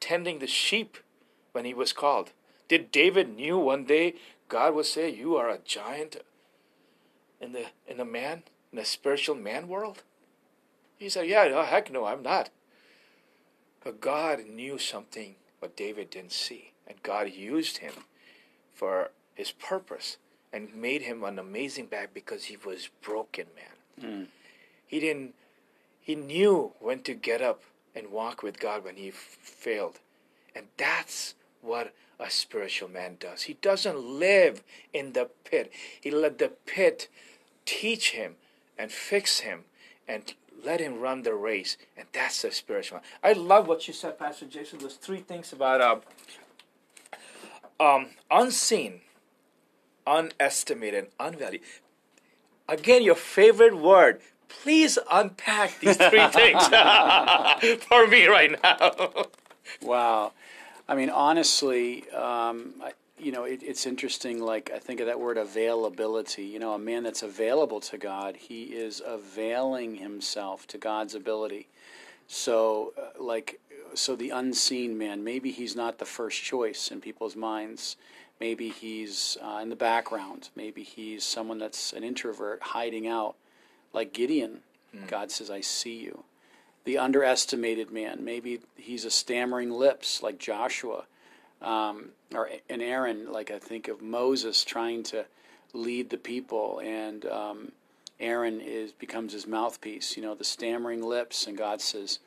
tending 0.00 0.38
the 0.38 0.46
sheep 0.46 0.98
when 1.52 1.64
he 1.64 1.74
was 1.74 1.92
called. 1.92 2.30
Did 2.68 2.90
David 2.90 3.36
knew 3.36 3.58
one 3.58 3.84
day 3.84 4.14
God 4.48 4.74
would 4.74 4.86
say, 4.86 5.10
"You 5.10 5.36
are 5.36 5.50
a 5.50 5.58
giant 5.58 6.16
in 7.40 7.52
the 7.52 7.66
in 7.86 7.98
the 7.98 8.04
man 8.04 8.44
in 8.70 8.78
the 8.78 8.84
spiritual 8.84 9.34
man 9.34 9.68
world"? 9.68 10.02
He 10.98 11.08
said, 11.08 11.26
"Yeah, 11.26 11.50
oh, 11.52 11.62
heck 11.62 11.90
no, 11.90 12.06
I'm 12.06 12.22
not." 12.22 12.50
But 13.84 14.00
God 14.00 14.46
knew 14.46 14.78
something 14.78 15.36
what 15.58 15.76
David 15.76 16.10
didn't 16.10 16.32
see, 16.32 16.72
and 16.86 17.02
God 17.02 17.32
used 17.32 17.78
him 17.78 17.92
for 18.72 19.10
His 19.34 19.52
purpose 19.52 20.18
and 20.52 20.74
made 20.74 21.02
him 21.02 21.24
an 21.24 21.38
amazing 21.38 21.88
man 21.90 22.08
because 22.12 22.44
he 22.44 22.56
was 22.56 22.90
broken 23.00 23.46
man. 23.56 24.10
Mm. 24.10 24.26
He 24.86 25.00
didn't. 25.00 25.34
He 26.00 26.14
knew 26.14 26.72
when 26.80 27.02
to 27.02 27.14
get 27.14 27.40
up 27.40 27.62
and 27.94 28.10
walk 28.10 28.42
with 28.42 28.58
God 28.58 28.84
when 28.84 28.96
he 28.96 29.08
f- 29.08 29.14
failed, 29.14 30.00
and 30.54 30.66
that's 30.76 31.34
what 31.60 31.94
a 32.18 32.28
spiritual 32.28 32.88
man 32.88 33.16
does. 33.18 33.42
He 33.42 33.54
doesn't 33.54 33.98
live 33.98 34.62
in 34.92 35.12
the 35.12 35.30
pit. 35.44 35.72
He 36.00 36.10
let 36.10 36.38
the 36.38 36.48
pit 36.66 37.08
teach 37.64 38.10
him 38.10 38.34
and 38.76 38.90
fix 38.90 39.40
him 39.40 39.64
and 40.08 40.34
let 40.64 40.80
him 40.80 41.00
run 41.00 41.22
the 41.22 41.34
race, 41.34 41.76
and 41.96 42.06
that's 42.12 42.42
the 42.42 42.52
spiritual. 42.52 43.00
I 43.22 43.32
love 43.32 43.68
what 43.68 43.86
you 43.88 43.94
said, 43.94 44.18
Pastor 44.18 44.46
Jason. 44.46 44.78
Those 44.78 44.94
three 44.94 45.20
things 45.20 45.52
about 45.52 46.04
uh, 47.80 47.84
um, 47.84 48.10
unseen, 48.30 49.00
unestimated, 50.06 51.08
unvalued. 51.18 51.62
Again, 52.68 53.02
your 53.02 53.14
favorite 53.14 53.76
word. 53.76 54.20
Please 54.48 54.98
unpack 55.10 55.80
these 55.80 55.96
three 55.96 56.26
things 56.28 56.62
for 57.84 58.06
me 58.06 58.26
right 58.26 58.54
now. 58.62 59.26
Wow. 59.80 60.32
I 60.88 60.94
mean, 60.94 61.10
honestly, 61.10 62.08
um, 62.10 62.74
I, 62.82 62.92
you 63.22 63.32
know, 63.32 63.44
it, 63.44 63.62
it's 63.62 63.86
interesting. 63.86 64.42
Like, 64.42 64.70
I 64.74 64.78
think 64.78 65.00
of 65.00 65.06
that 65.06 65.20
word 65.20 65.38
availability. 65.38 66.44
You 66.44 66.58
know, 66.58 66.74
a 66.74 66.78
man 66.78 67.02
that's 67.02 67.22
available 67.22 67.80
to 67.80 67.98
God, 67.98 68.36
he 68.36 68.64
is 68.64 69.02
availing 69.04 69.96
himself 69.96 70.66
to 70.68 70.78
God's 70.78 71.14
ability. 71.14 71.68
So, 72.26 72.92
uh, 72.98 73.22
like, 73.22 73.60
so 73.94 74.16
the 74.16 74.30
unseen 74.30 74.96
man, 74.96 75.22
maybe 75.22 75.50
he's 75.50 75.76
not 75.76 75.98
the 75.98 76.04
first 76.04 76.42
choice 76.42 76.90
in 76.90 77.00
people's 77.00 77.36
minds. 77.36 77.96
Maybe 78.40 78.70
he's 78.70 79.36
uh, 79.42 79.60
in 79.62 79.68
the 79.68 79.76
background. 79.76 80.48
Maybe 80.56 80.82
he's 80.82 81.24
someone 81.24 81.58
that's 81.58 81.92
an 81.92 82.02
introvert 82.02 82.60
hiding 82.62 83.06
out, 83.06 83.36
like 83.92 84.12
Gideon. 84.12 84.60
God 85.06 85.30
says, 85.30 85.50
I 85.50 85.62
see 85.62 85.96
you 85.96 86.24
the 86.84 86.98
underestimated 86.98 87.90
man. 87.90 88.24
Maybe 88.24 88.60
he's 88.76 89.04
a 89.04 89.10
stammering 89.10 89.70
lips 89.70 90.22
like 90.22 90.38
Joshua, 90.38 91.04
um, 91.62 92.10
or 92.34 92.50
an 92.68 92.80
Aaron. 92.80 93.32
Like 93.32 93.50
I 93.50 93.58
think 93.58 93.88
of 93.88 94.02
Moses 94.02 94.64
trying 94.64 95.02
to 95.04 95.26
lead 95.72 96.10
the 96.10 96.18
people, 96.18 96.80
and 96.84 97.24
um, 97.26 97.72
Aaron 98.20 98.60
is 98.60 98.92
becomes 98.92 99.32
his 99.32 99.46
mouthpiece. 99.46 100.16
You 100.16 100.22
know, 100.22 100.34
the 100.34 100.44
stammering 100.44 101.02
lips, 101.02 101.46
and 101.46 101.56
God 101.56 101.80
says, 101.80 102.18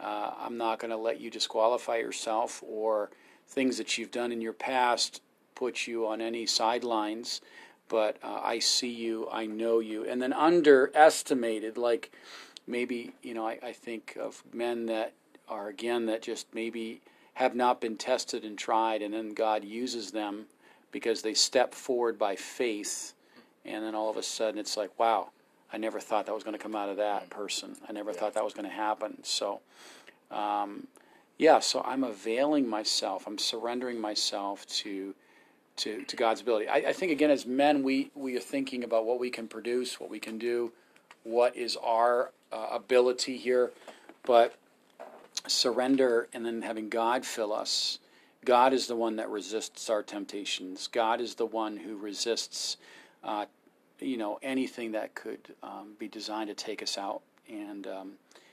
uh, 0.00 0.32
"I'm 0.38 0.56
not 0.56 0.78
going 0.78 0.90
to 0.90 0.96
let 0.96 1.20
you 1.20 1.30
disqualify 1.30 1.96
yourself 1.96 2.62
or 2.66 3.10
things 3.46 3.78
that 3.78 3.96
you've 3.96 4.10
done 4.10 4.32
in 4.32 4.40
your 4.40 4.52
past 4.52 5.22
put 5.54 5.86
you 5.86 6.06
on 6.06 6.20
any 6.20 6.46
sidelines." 6.46 7.40
But 7.88 8.18
uh, 8.22 8.40
I 8.42 8.58
see 8.58 8.90
you, 8.90 9.28
I 9.32 9.46
know 9.46 9.78
you, 9.78 10.04
and 10.04 10.20
then 10.20 10.34
underestimated, 10.34 11.78
like 11.78 12.12
maybe 12.66 13.12
you 13.22 13.34
know 13.34 13.46
I, 13.46 13.58
I 13.62 13.72
think 13.72 14.16
of 14.20 14.42
men 14.52 14.86
that 14.86 15.12
are 15.48 15.68
again 15.68 16.06
that 16.06 16.22
just 16.22 16.46
maybe 16.52 17.00
have 17.38 17.54
not 17.54 17.80
been 17.80 17.96
tested 17.96 18.44
and 18.44 18.58
tried 18.58 19.02
and 19.02 19.14
then 19.14 19.32
god 19.34 19.64
uses 19.64 20.10
them 20.10 20.46
because 20.90 21.22
they 21.22 21.34
step 21.34 21.74
forward 21.74 22.18
by 22.18 22.34
faith 22.34 23.14
and 23.64 23.84
then 23.84 23.94
all 23.94 24.10
of 24.10 24.16
a 24.16 24.22
sudden 24.22 24.58
it's 24.58 24.76
like 24.76 24.90
wow 24.98 25.28
i 25.72 25.76
never 25.76 26.00
thought 26.00 26.26
that 26.26 26.34
was 26.34 26.44
going 26.44 26.56
to 26.56 26.62
come 26.62 26.74
out 26.74 26.88
of 26.88 26.96
that 26.96 27.28
person. 27.30 27.76
I 27.88 27.92
never 27.92 28.12
thought 28.12 28.34
that 28.34 28.44
was 28.44 28.54
going 28.54 28.68
to 28.68 28.74
happen. 28.74 29.18
So 29.22 29.60
um, 30.30 30.86
yeah 31.38 31.60
so 31.60 31.82
i'm 31.86 32.02
availing 32.02 32.68
myself 32.68 33.26
i'm 33.26 33.38
surrendering 33.38 34.00
myself 34.00 34.66
to 34.66 35.14
to, 35.76 36.02
to 36.02 36.16
god's 36.16 36.40
ability. 36.40 36.68
I, 36.68 36.76
I 36.88 36.92
think 36.92 37.12
again 37.12 37.30
as 37.30 37.46
men 37.46 37.84
we 37.84 38.10
we 38.14 38.36
are 38.36 38.40
thinking 38.40 38.82
about 38.82 39.06
what 39.06 39.20
we 39.20 39.30
can 39.30 39.46
produce 39.46 40.00
what 40.00 40.10
we 40.10 40.18
can 40.18 40.38
do 40.38 40.72
what 41.28 41.56
is 41.56 41.76
our 41.76 42.32
uh, 42.52 42.66
ability 42.72 43.36
here, 43.36 43.70
but 44.24 44.54
surrender 45.48 46.28
and 46.32 46.44
then 46.44 46.62
having 46.62 46.88
God 46.88 47.24
fill 47.24 47.52
us. 47.52 47.98
God 48.44 48.72
is 48.72 48.86
the 48.86 48.96
one 48.96 49.16
that 49.16 49.28
resists 49.28 49.90
our 49.90 50.02
temptations. 50.02 50.86
God 50.86 51.20
is 51.20 51.34
the 51.34 51.46
one 51.46 51.76
who 51.76 51.96
resists, 51.96 52.76
uh, 53.24 53.46
you 54.00 54.16
know, 54.16 54.38
anything 54.42 54.92
that 54.92 55.14
could 55.14 55.54
um, 55.62 55.94
be 55.98 56.08
designed 56.08 56.48
to 56.48 56.54
take 56.54 56.82
us 56.82 56.96
out. 56.96 57.22
And 57.48 57.86
um, 57.86 58.12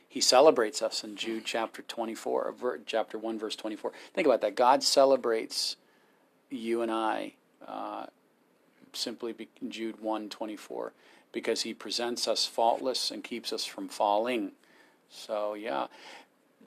He 0.09 0.21
celebrates 0.21 0.81
us 0.81 1.03
in 1.03 1.15
Jude 1.15 1.45
chapter 1.45 1.81
twenty-four, 1.81 2.53
chapter 2.85 3.17
one, 3.17 3.37
verse 3.37 3.55
twenty-four. 3.55 3.91
Think 4.13 4.25
about 4.25 4.41
that. 4.41 4.55
God 4.55 4.83
celebrates 4.83 5.75
you 6.49 6.81
and 6.81 6.91
I. 6.91 7.33
Uh, 7.67 8.05
simply 8.93 9.33
be, 9.33 9.49
Jude 9.67 9.99
one 10.01 10.29
twenty-four 10.29 10.93
because 11.33 11.63
he 11.63 11.73
presents 11.73 12.29
us 12.29 12.45
faultless 12.45 13.11
and 13.11 13.23
keeps 13.23 13.51
us 13.51 13.65
from 13.65 13.89
falling. 13.89 14.53
So 15.09 15.53
yeah, 15.53 15.87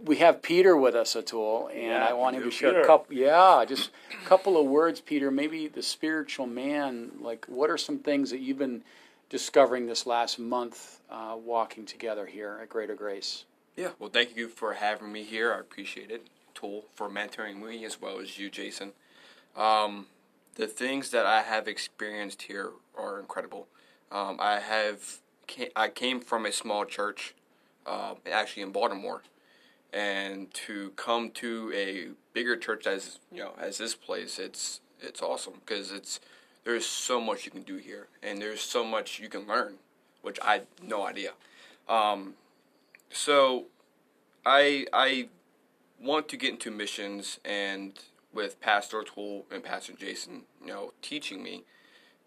we 0.04 0.16
have 0.16 0.42
Peter 0.42 0.76
with 0.76 0.94
us, 0.94 1.14
Atul, 1.14 1.70
and 1.72 1.82
Yeah, 1.82 2.06
I 2.08 2.12
want 2.12 2.36
him 2.36 2.42
to 2.42 2.50
share 2.50 2.70
Peter. 2.70 2.82
a 2.82 2.86
couple. 2.86 3.14
Yeah, 3.14 3.64
just 3.66 3.90
a 4.10 4.26
couple 4.26 4.60
of 4.60 4.66
words, 4.66 5.00
Peter. 5.00 5.30
Maybe 5.30 5.68
the 5.68 5.82
spiritual 5.82 6.46
man. 6.46 7.12
Like, 7.20 7.46
what 7.48 7.70
are 7.70 7.78
some 7.78 7.98
things 7.98 8.30
that 8.30 8.40
you've 8.40 8.58
been 8.58 8.82
discovering 9.30 9.86
this 9.86 10.06
last 10.06 10.38
month, 10.38 11.00
uh, 11.10 11.36
walking 11.38 11.84
together 11.84 12.26
here 12.26 12.58
at 12.62 12.68
Greater 12.68 12.94
Grace? 12.94 13.44
Yeah, 13.76 13.90
well, 13.98 14.10
thank 14.10 14.36
you 14.36 14.48
for 14.48 14.74
having 14.74 15.12
me 15.12 15.22
here. 15.22 15.52
I 15.54 15.60
appreciate 15.60 16.10
it. 16.10 16.26
Tool 16.54 16.84
for 16.94 17.08
mentoring 17.08 17.62
me 17.62 17.84
as 17.84 18.00
well 18.00 18.18
as 18.18 18.38
you, 18.38 18.50
Jason. 18.50 18.92
Um, 19.56 20.06
the 20.56 20.66
things 20.66 21.10
that 21.10 21.24
I 21.26 21.42
have 21.42 21.68
experienced 21.68 22.42
here 22.42 22.70
are 22.96 23.20
incredible. 23.20 23.68
Um, 24.10 24.38
I 24.40 24.58
have 24.58 25.18
I 25.76 25.88
came 25.88 26.20
from 26.20 26.44
a 26.44 26.52
small 26.52 26.84
church, 26.84 27.34
uh, 27.86 28.14
actually 28.30 28.62
in 28.64 28.72
Baltimore, 28.72 29.22
and 29.92 30.52
to 30.52 30.90
come 30.96 31.30
to 31.30 31.72
a 31.74 32.08
bigger 32.34 32.56
church 32.56 32.86
as 32.86 33.18
you 33.32 33.42
know 33.42 33.52
as 33.58 33.78
this 33.78 33.94
place, 33.94 34.38
it's 34.38 34.80
it's 35.00 35.22
awesome 35.22 35.54
because 35.64 35.92
it's 35.92 36.20
there's 36.64 36.86
so 36.86 37.20
much 37.20 37.44
you 37.44 37.50
can 37.50 37.62
do 37.62 37.76
here, 37.76 38.08
and 38.22 38.40
there's 38.40 38.60
so 38.60 38.84
much 38.84 39.18
you 39.18 39.28
can 39.28 39.46
learn, 39.46 39.74
which 40.22 40.38
I 40.42 40.62
no 40.82 41.06
idea. 41.06 41.32
Um, 41.88 42.34
so 43.10 43.66
I 44.44 44.86
I 44.92 45.28
want 46.00 46.28
to 46.28 46.36
get 46.36 46.50
into 46.50 46.70
missions 46.70 47.40
and 47.44 47.98
with 48.32 48.60
Pastor 48.60 49.02
Tool 49.02 49.46
and 49.50 49.64
Pastor 49.64 49.94
Jason, 49.94 50.42
you 50.60 50.68
know, 50.68 50.92
teaching 51.02 51.42
me, 51.42 51.64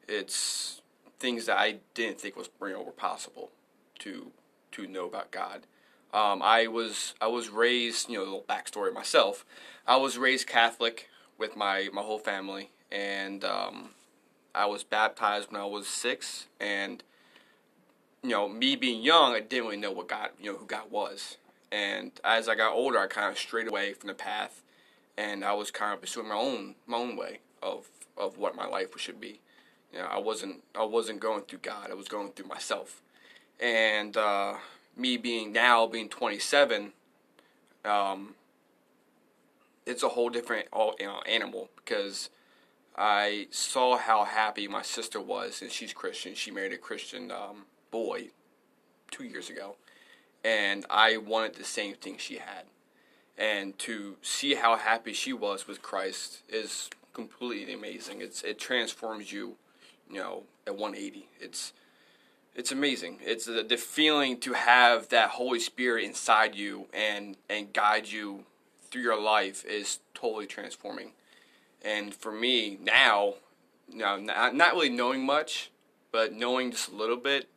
it's 0.08 0.82
things 1.20 1.46
that 1.46 1.58
I 1.58 1.77
didn't 1.94 2.20
think 2.20 2.36
was 2.36 2.50
know 2.60 2.84
were 2.84 2.91
possible 2.91 3.51
to 4.00 4.32
to 4.72 4.88
know 4.88 5.06
about 5.06 5.32
God. 5.32 5.68
Um, 6.13 6.41
I 6.41 6.68
was 6.68 7.13
I 7.22 7.27
was 7.27 7.50
raised, 7.50 8.10
you 8.10 8.18
know, 8.18 8.24
a 8.24 8.25
little 8.25 8.46
backstory 8.48 8.94
myself. 8.94 9.46
I 9.88 9.96
was 9.98 10.18
raised 10.18 10.48
Catholic 10.48 11.10
with 11.38 11.56
my 11.56 11.89
my 11.94 12.01
whole 12.01 12.20
family, 12.20 12.70
and 12.91 13.44
um, 13.46 13.89
I 14.53 14.65
was 14.65 14.84
baptized 14.84 15.51
when 15.51 15.62
I 15.62 15.65
was 15.65 15.88
six, 15.88 16.48
and 16.60 17.03
you 18.24 18.30
know, 18.30 18.48
me 18.50 18.75
being 18.75 19.01
young, 19.01 19.34
I 19.34 19.39
didn't 19.39 19.65
really 19.65 19.77
know 19.77 19.91
what 19.91 20.08
God, 20.08 20.30
you 20.39 20.51
know, 20.51 20.58
who 20.58 20.65
God 20.65 20.91
was. 20.91 21.38
And 21.72 22.12
as 22.24 22.48
I 22.48 22.56
got 22.56 22.74
older, 22.74 23.00
I 23.00 23.08
kind 23.08 23.32
of 23.32 23.38
strayed 23.39 23.68
away 23.68 23.94
from 23.94 24.08
the 24.10 24.13
path, 24.13 24.62
and 25.18 25.44
I 25.44 25.53
was 25.53 25.72
kind 25.72 25.94
of 25.94 26.01
pursuing 26.01 26.27
my 26.27 26.36
own 26.36 26.75
my 26.86 26.98
own 26.98 27.15
way 27.15 27.39
of 27.63 27.88
of 28.18 28.38
what 28.38 28.56
my 28.56 28.68
life 28.68 28.89
should 28.98 29.22
be. 29.22 29.39
You 29.94 30.00
know, 30.00 30.06
I 30.06 30.20
wasn't 30.20 30.63
I 30.75 30.84
wasn't 30.84 31.22
going 31.22 31.44
through 31.44 31.60
God. 31.60 31.89
I 31.89 31.94
was 31.94 32.10
going 32.10 32.32
through 32.34 32.48
myself. 32.48 33.01
And 33.60 34.18
uh, 34.18 34.56
me 34.96 35.18
being 35.18 35.52
now 35.52 35.88
being 35.88 36.10
27, 36.10 36.92
um, 37.86 38.36
it's 39.86 40.04
a 40.04 40.10
whole 40.10 40.30
different 40.30 40.68
you 41.00 41.06
know, 41.06 41.22
animal 41.28 41.70
because 41.78 42.30
I 42.96 43.48
saw 43.52 43.98
how 43.98 44.26
happy 44.26 44.68
my 44.68 44.82
sister 44.82 45.20
was, 45.20 45.62
and 45.62 45.72
she's 45.72 45.94
Christian. 45.94 46.36
She 46.36 46.52
married 46.52 46.74
a 46.74 46.78
Christian 46.78 47.32
um, 47.32 47.66
boy 47.90 48.30
two 49.10 49.24
years 49.24 49.50
ago, 49.50 49.76
and 50.44 50.86
I 50.90 51.18
wanted 51.18 51.56
the 51.56 51.64
same 51.64 51.96
thing 51.96 52.18
she 52.18 52.36
had. 52.36 52.66
And 53.38 53.78
to 53.80 54.18
see 54.22 54.56
how 54.56 54.76
happy 54.76 55.14
she 55.14 55.34
was 55.34 55.68
with 55.68 55.82
Christ 55.82 56.44
is 56.50 56.90
completely 57.14 57.74
amazing. 57.74 58.22
It's 58.22 58.44
it 58.44 58.60
transforms 58.60 59.32
you, 59.32 59.56
you 60.10 60.20
know, 60.20 60.44
at 60.68 60.76
180. 60.76 61.28
It's 61.40 61.74
it's 62.55 62.72
amazing. 62.72 63.20
It's 63.22 63.46
the, 63.46 63.63
the 63.63 63.77
feeling 63.77 64.39
to 64.41 64.53
have 64.53 65.10
that 65.10 65.31
Holy 65.31 65.60
Spirit 65.60 66.03
inside 66.03 66.55
you 66.55 66.88
and 66.93 67.38
and 67.50 67.72
guide 67.74 68.08
you 68.08 68.46
through 68.89 69.03
your 69.03 69.20
life 69.20 69.63
is 69.65 70.00
totally 70.13 70.46
transforming. 70.46 71.12
And 71.84 72.13
for 72.13 72.31
me 72.31 72.77
now, 72.81 73.36
know, 73.93 74.17
not, 74.17 74.55
not 74.55 74.74
really 74.74 74.89
knowing 74.89 75.25
much, 75.25 75.72
but 76.12 76.34
knowing 76.34 76.72
just 76.72 76.91
a 76.91 76.96
little 76.96 77.17
bit 77.17 77.50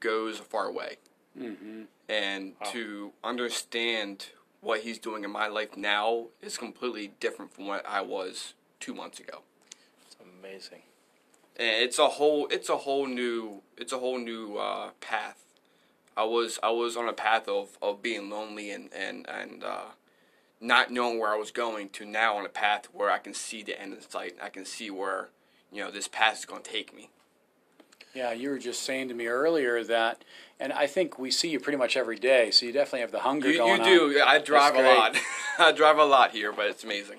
goes 0.00 0.40
a 0.40 0.44
far 0.44 0.70
way. 0.70 0.96
Mm-hmm. 1.38 1.82
And 2.08 2.52
to 2.70 3.12
understand 3.24 4.26
what 4.60 4.80
he's 4.80 4.98
doing 4.98 5.24
in 5.24 5.30
my 5.30 5.48
life 5.48 5.76
now 5.76 6.26
is 6.40 6.56
completely 6.56 7.12
different 7.20 7.52
from 7.52 7.66
what 7.66 7.84
I 7.86 8.00
was 8.00 8.54
two 8.80 8.94
months 8.94 9.18
ago. 9.18 9.40
It's 10.06 10.16
amazing. 10.22 10.82
And 11.58 11.82
it's 11.82 11.98
a 11.98 12.08
whole 12.08 12.46
it's 12.48 12.68
a 12.68 12.76
whole 12.78 13.06
new 13.06 13.62
it's 13.76 13.92
a 13.92 13.98
whole 13.98 14.18
new 14.18 14.56
uh, 14.56 14.90
path. 15.00 15.42
I 16.16 16.24
was 16.24 16.58
I 16.62 16.70
was 16.70 16.96
on 16.96 17.08
a 17.08 17.12
path 17.12 17.48
of, 17.48 17.78
of 17.82 18.02
being 18.02 18.30
lonely 18.30 18.70
and 18.70 18.90
and 18.92 19.26
and 19.28 19.64
uh, 19.64 19.90
not 20.60 20.90
knowing 20.90 21.18
where 21.18 21.32
I 21.32 21.36
was 21.36 21.50
going 21.50 21.88
to 21.90 22.04
now 22.04 22.36
on 22.36 22.46
a 22.46 22.50
path 22.50 22.86
where 22.92 23.10
I 23.10 23.18
can 23.18 23.34
see 23.34 23.62
the 23.62 23.80
end 23.80 23.94
in 23.94 24.00
sight. 24.00 24.36
I 24.42 24.48
can 24.48 24.64
see 24.64 24.90
where 24.90 25.28
you 25.72 25.82
know 25.82 25.90
this 25.90 26.08
path 26.08 26.38
is 26.38 26.44
going 26.44 26.62
to 26.62 26.70
take 26.70 26.94
me. 26.94 27.10
Yeah, 28.14 28.32
you 28.32 28.48
were 28.48 28.58
just 28.58 28.82
saying 28.82 29.08
to 29.08 29.14
me 29.14 29.26
earlier 29.26 29.84
that 29.84 30.24
and 30.58 30.72
I 30.72 30.86
think 30.86 31.18
we 31.18 31.30
see 31.30 31.50
you 31.50 31.60
pretty 31.60 31.76
much 31.76 31.96
every 31.96 32.16
day, 32.16 32.50
so 32.50 32.64
you 32.64 32.72
definitely 32.72 33.00
have 33.00 33.12
the 33.12 33.20
hunger 33.20 33.50
You, 33.50 33.58
going 33.58 33.84
you 33.84 34.10
do. 34.10 34.10
Yeah, 34.10 34.24
I 34.26 34.38
drive 34.38 34.74
a 34.74 34.78
great. 34.78 34.96
lot. 34.96 35.16
I 35.58 35.72
drive 35.72 35.98
a 35.98 36.04
lot 36.04 36.30
here, 36.30 36.50
but 36.50 36.66
it's 36.66 36.82
amazing. 36.82 37.18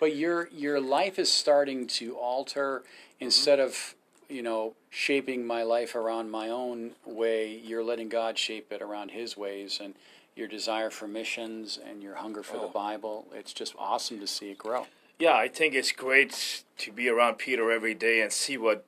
But 0.00 0.16
your 0.16 0.48
your 0.48 0.80
life 0.80 1.18
is 1.18 1.30
starting 1.30 1.86
to 1.88 2.16
alter 2.16 2.84
Mm-hmm. 3.18 3.24
instead 3.24 3.60
of 3.60 3.94
you 4.28 4.42
know 4.42 4.74
shaping 4.90 5.46
my 5.46 5.62
life 5.62 5.94
around 5.94 6.30
my 6.30 6.48
own 6.48 6.92
way. 7.04 7.56
You're 7.56 7.84
letting 7.84 8.08
God 8.08 8.38
shape 8.38 8.72
it 8.72 8.80
around 8.80 9.10
His 9.10 9.36
ways, 9.36 9.80
and 9.82 9.94
your 10.36 10.48
desire 10.48 10.90
for 10.90 11.08
missions 11.08 11.78
and 11.84 12.02
your 12.02 12.14
hunger 12.16 12.42
for 12.42 12.58
the 12.58 12.62
Oh. 12.62 12.68
Bible. 12.68 13.26
It's 13.34 13.52
just 13.52 13.74
awesome 13.76 14.20
to 14.20 14.26
see 14.26 14.50
it 14.50 14.58
grow. 14.58 14.86
Yeah, 15.18 15.34
I 15.34 15.48
think 15.48 15.74
it's 15.74 15.90
great 15.90 16.62
to 16.78 16.92
be 16.92 17.08
around 17.08 17.38
Peter 17.38 17.72
every 17.72 17.94
day 17.94 18.20
and 18.22 18.32
see 18.32 18.56
what 18.56 18.84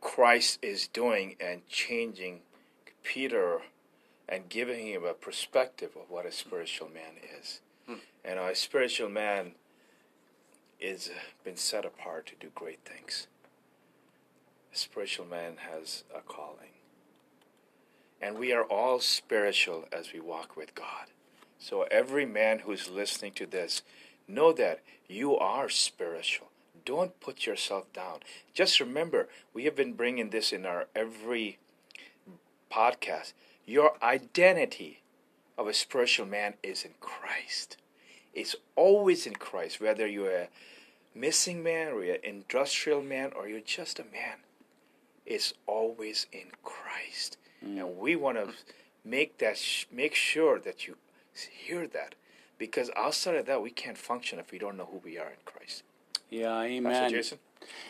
Christ 0.00 0.58
is 0.60 0.88
doing 0.88 1.36
and 1.38 1.66
changing 1.68 2.40
Peter 3.04 3.62
and 4.28 4.48
giving 4.48 4.88
him 4.88 5.04
a 5.04 5.14
perspective 5.14 5.90
of 5.94 6.10
what 6.10 6.24
a 6.24 6.28
mm-hmm. 6.30 6.48
spiritual 6.48 6.88
man 6.88 7.14
is. 7.38 7.60
Mm-hmm. 7.88 8.00
And 8.24 8.38
a 8.40 8.54
spiritual 8.56 9.08
man 9.08 9.52
is 10.80 11.10
been 11.44 11.56
set 11.56 11.84
apart 11.84 12.26
to 12.26 12.34
do 12.40 12.48
great 12.56 12.80
things. 12.84 13.28
Spiritual 14.92 15.24
man 15.24 15.56
has 15.72 16.04
a 16.14 16.20
calling. 16.20 16.68
And 18.20 18.38
we 18.38 18.52
are 18.52 18.64
all 18.64 19.00
spiritual 19.00 19.86
as 19.90 20.12
we 20.12 20.20
walk 20.20 20.54
with 20.54 20.74
God. 20.74 21.06
So 21.58 21.86
every 21.90 22.26
man 22.26 22.58
who's 22.58 22.90
listening 22.90 23.32
to 23.36 23.46
this, 23.46 23.80
know 24.28 24.52
that 24.52 24.80
you 25.08 25.34
are 25.38 25.70
spiritual. 25.70 26.48
Don't 26.84 27.18
put 27.20 27.46
yourself 27.46 27.90
down. 27.94 28.18
Just 28.52 28.80
remember, 28.80 29.30
we 29.54 29.64
have 29.64 29.74
been 29.74 29.94
bringing 29.94 30.28
this 30.28 30.52
in 30.52 30.66
our 30.66 30.88
every 30.94 31.58
podcast. 32.70 33.32
Your 33.64 33.92
identity 34.02 35.00
of 35.56 35.68
a 35.68 35.72
spiritual 35.72 36.26
man 36.26 36.52
is 36.62 36.84
in 36.84 36.92
Christ. 37.00 37.78
It's 38.34 38.56
always 38.76 39.26
in 39.26 39.36
Christ, 39.36 39.80
whether 39.80 40.06
you're 40.06 40.36
a 40.36 40.48
missing 41.14 41.62
man 41.62 41.94
or 41.94 42.04
you're 42.04 42.16
an 42.16 42.24
industrial 42.24 43.00
man 43.00 43.32
or 43.34 43.48
you're 43.48 43.60
just 43.60 43.98
a 43.98 44.04
man. 44.04 44.36
It's 45.26 45.54
always 45.66 46.26
in 46.32 46.48
Christ. 46.62 47.36
Mm. 47.64 47.78
And 47.78 47.98
we 47.98 48.16
want 48.16 48.38
to 48.38 48.44
mm. 48.44 48.54
make 49.04 49.38
that 49.38 49.56
sh- 49.56 49.86
make 49.92 50.14
sure 50.14 50.58
that 50.58 50.86
you 50.86 50.96
hear 51.50 51.86
that 51.88 52.14
because 52.58 52.90
outside 52.96 53.36
of 53.36 53.46
that 53.46 53.62
we 53.62 53.70
can't 53.70 53.98
function 53.98 54.38
if 54.38 54.52
we 54.52 54.58
don't 54.58 54.76
know 54.76 54.88
who 54.90 54.98
we 54.98 55.18
are 55.18 55.28
in 55.28 55.42
Christ. 55.44 55.82
Yeah, 56.30 56.48
Pastor 56.48 56.66
Amen. 56.72 57.10
Jason? 57.10 57.38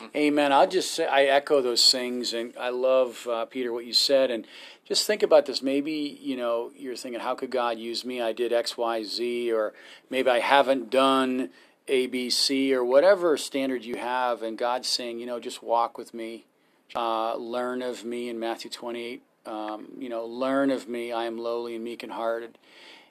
Mm-hmm. 0.00 0.16
Amen. 0.16 0.52
I'll 0.52 0.68
just 0.68 0.92
say 0.92 1.06
I 1.06 1.24
echo 1.24 1.62
those 1.62 1.90
things, 1.90 2.32
and 2.32 2.52
I 2.58 2.70
love 2.70 3.26
uh, 3.30 3.44
Peter 3.46 3.72
what 3.72 3.84
you 3.84 3.92
said, 3.92 4.30
and 4.30 4.46
just 4.84 5.06
think 5.06 5.22
about 5.22 5.46
this. 5.46 5.62
Maybe 5.62 6.18
you 6.20 6.36
know 6.36 6.70
you're 6.76 6.96
thinking, 6.96 7.20
how 7.20 7.34
could 7.34 7.50
God 7.50 7.78
use 7.78 8.04
me? 8.04 8.20
I 8.20 8.32
did 8.32 8.52
X, 8.52 8.76
Y, 8.76 9.04
Z, 9.04 9.52
or 9.52 9.72
maybe 10.10 10.30
I 10.30 10.40
haven't 10.40 10.90
done 10.90 11.50
A, 11.88 12.06
B, 12.06 12.30
C, 12.30 12.74
or 12.74 12.84
whatever 12.84 13.36
standard 13.36 13.84
you 13.84 13.96
have, 13.96 14.42
and 14.42 14.58
God's 14.58 14.88
saying, 14.88 15.20
you 15.20 15.26
know, 15.26 15.38
just 15.38 15.62
walk 15.62 15.96
with 15.96 16.12
me, 16.12 16.44
uh, 16.94 17.36
learn 17.36 17.82
of 17.82 18.04
me 18.04 18.28
in 18.28 18.38
Matthew 18.38 18.70
28. 18.70 19.22
Um, 19.44 19.88
you 19.98 20.08
know, 20.08 20.24
learn 20.24 20.70
of 20.70 20.88
me. 20.88 21.12
I 21.12 21.24
am 21.24 21.38
lowly 21.38 21.74
and 21.74 21.84
meek 21.84 22.02
and 22.02 22.12
hearted, 22.12 22.58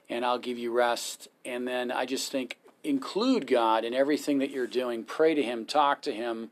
and 0.09 0.25
I'll 0.25 0.39
give 0.39 0.57
you 0.57 0.71
rest. 0.71 1.27
And 1.43 1.67
then 1.67 1.91
I 1.91 2.05
just 2.05 2.31
think 2.31 2.57
include 2.83 3.47
God 3.47 3.83
in 3.83 3.93
everything 3.93 4.39
that 4.39 4.51
you're 4.51 4.67
doing. 4.67 5.03
Pray 5.03 5.33
to 5.33 5.43
Him, 5.43 5.65
talk 5.65 6.01
to 6.03 6.13
Him, 6.13 6.51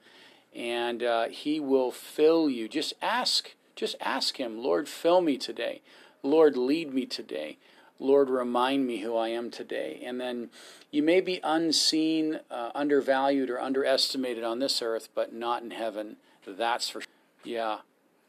and 0.55 1.01
uh, 1.03 1.27
He 1.29 1.59
will 1.59 1.91
fill 1.91 2.49
you. 2.49 2.67
Just 2.67 2.93
ask, 3.01 3.55
just 3.75 3.95
ask 4.01 4.37
Him, 4.37 4.61
Lord, 4.61 4.87
fill 4.87 5.21
me 5.21 5.37
today. 5.37 5.81
Lord, 6.21 6.57
lead 6.57 6.93
me 6.93 7.05
today. 7.05 7.57
Lord, 7.99 8.29
remind 8.29 8.87
me 8.87 8.99
who 8.99 9.15
I 9.15 9.29
am 9.29 9.51
today. 9.51 10.01
And 10.05 10.19
then 10.19 10.49
you 10.91 11.03
may 11.03 11.21
be 11.21 11.39
unseen, 11.43 12.39
uh, 12.49 12.71
undervalued, 12.73 13.49
or 13.49 13.59
underestimated 13.59 14.43
on 14.43 14.59
this 14.59 14.81
earth, 14.81 15.09
but 15.13 15.33
not 15.33 15.63
in 15.63 15.71
heaven. 15.71 16.17
That's 16.47 16.89
for 16.89 17.01
yeah. 17.43 17.79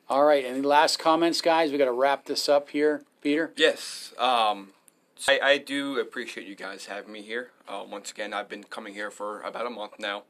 All 0.09 0.25
right. 0.25 0.44
Any 0.44 0.61
last 0.61 0.99
comments, 0.99 1.40
guys? 1.40 1.70
We 1.70 1.79
got 1.79 1.85
to 1.85 1.92
wrap 1.92 2.25
this 2.25 2.49
up 2.49 2.70
here, 2.70 3.03
Peter. 3.23 3.53
Yes. 3.57 4.12
Um, 4.18 4.70
I, 5.29 5.40
I 5.42 5.59
do 5.59 5.99
appreciate 5.99 6.46
you 6.46 6.55
guys 6.55 6.87
having 6.87 7.12
me 7.12 7.23
here. 7.23 7.51
Uh, 7.68 7.85
once 7.88 8.11
again, 8.11 8.33
I've 8.33 8.49
been 8.49 8.64
coming 8.64 8.94
here 8.94 9.11
for 9.11 9.40
about 9.42 9.66
a 9.66 9.70
month 9.70 9.92
now. 9.99 10.25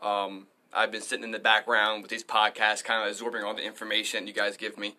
Um, 0.00 0.46
I've 0.72 0.92
been 0.92 1.02
sitting 1.02 1.24
in 1.24 1.30
the 1.32 1.38
background 1.38 2.02
with 2.02 2.10
these 2.10 2.24
podcasts, 2.24 2.84
kind 2.84 3.02
of 3.02 3.08
absorbing 3.08 3.42
all 3.42 3.54
the 3.54 3.64
information 3.64 4.26
you 4.26 4.32
guys 4.32 4.56
give 4.56 4.78
me. 4.78 4.96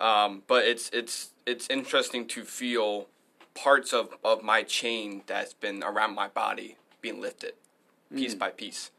Um, 0.00 0.42
but 0.46 0.64
it's 0.64 0.90
it's 0.92 1.30
it's 1.46 1.68
interesting 1.70 2.26
to 2.28 2.44
feel 2.44 3.06
parts 3.54 3.92
of, 3.92 4.10
of 4.24 4.42
my 4.42 4.62
chain 4.62 5.22
that's 5.26 5.54
been 5.54 5.82
around 5.82 6.14
my 6.14 6.28
body 6.28 6.76
being 7.00 7.20
lifted, 7.20 7.52
piece 8.14 8.34
by 8.34 8.50
piece, 8.50 8.90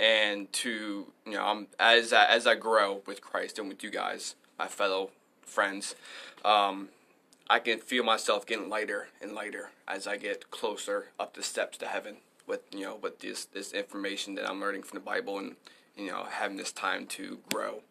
and 0.00 0.50
to 0.54 1.12
you 1.26 1.32
know, 1.32 1.46
um, 1.46 1.66
as 1.78 2.12
I, 2.12 2.24
as 2.24 2.46
I 2.46 2.54
grow 2.54 3.02
with 3.06 3.20
Christ 3.20 3.58
and 3.58 3.68
with 3.68 3.84
you 3.84 3.90
guys, 3.90 4.34
my 4.58 4.66
fellow 4.66 5.10
friends, 5.42 5.94
um, 6.44 6.88
I 7.48 7.58
can 7.58 7.78
feel 7.78 8.02
myself 8.02 8.46
getting 8.46 8.70
lighter 8.70 9.08
and 9.20 9.34
lighter 9.34 9.70
as 9.86 10.06
I 10.06 10.16
get 10.16 10.50
closer 10.50 11.08
up 11.20 11.34
the 11.34 11.42
steps 11.42 11.76
to 11.78 11.86
heaven 11.86 12.16
with 12.46 12.62
you 12.72 12.84
know 12.84 12.96
with 12.96 13.20
this 13.20 13.44
this 13.44 13.72
information 13.72 14.34
that 14.36 14.48
I'm 14.48 14.60
learning 14.60 14.82
from 14.82 14.98
the 14.98 15.04
Bible 15.04 15.38
and 15.38 15.56
you 15.96 16.06
know 16.06 16.24
having 16.30 16.56
this 16.56 16.72
time 16.72 17.06
to 17.08 17.38
grow. 17.52 17.82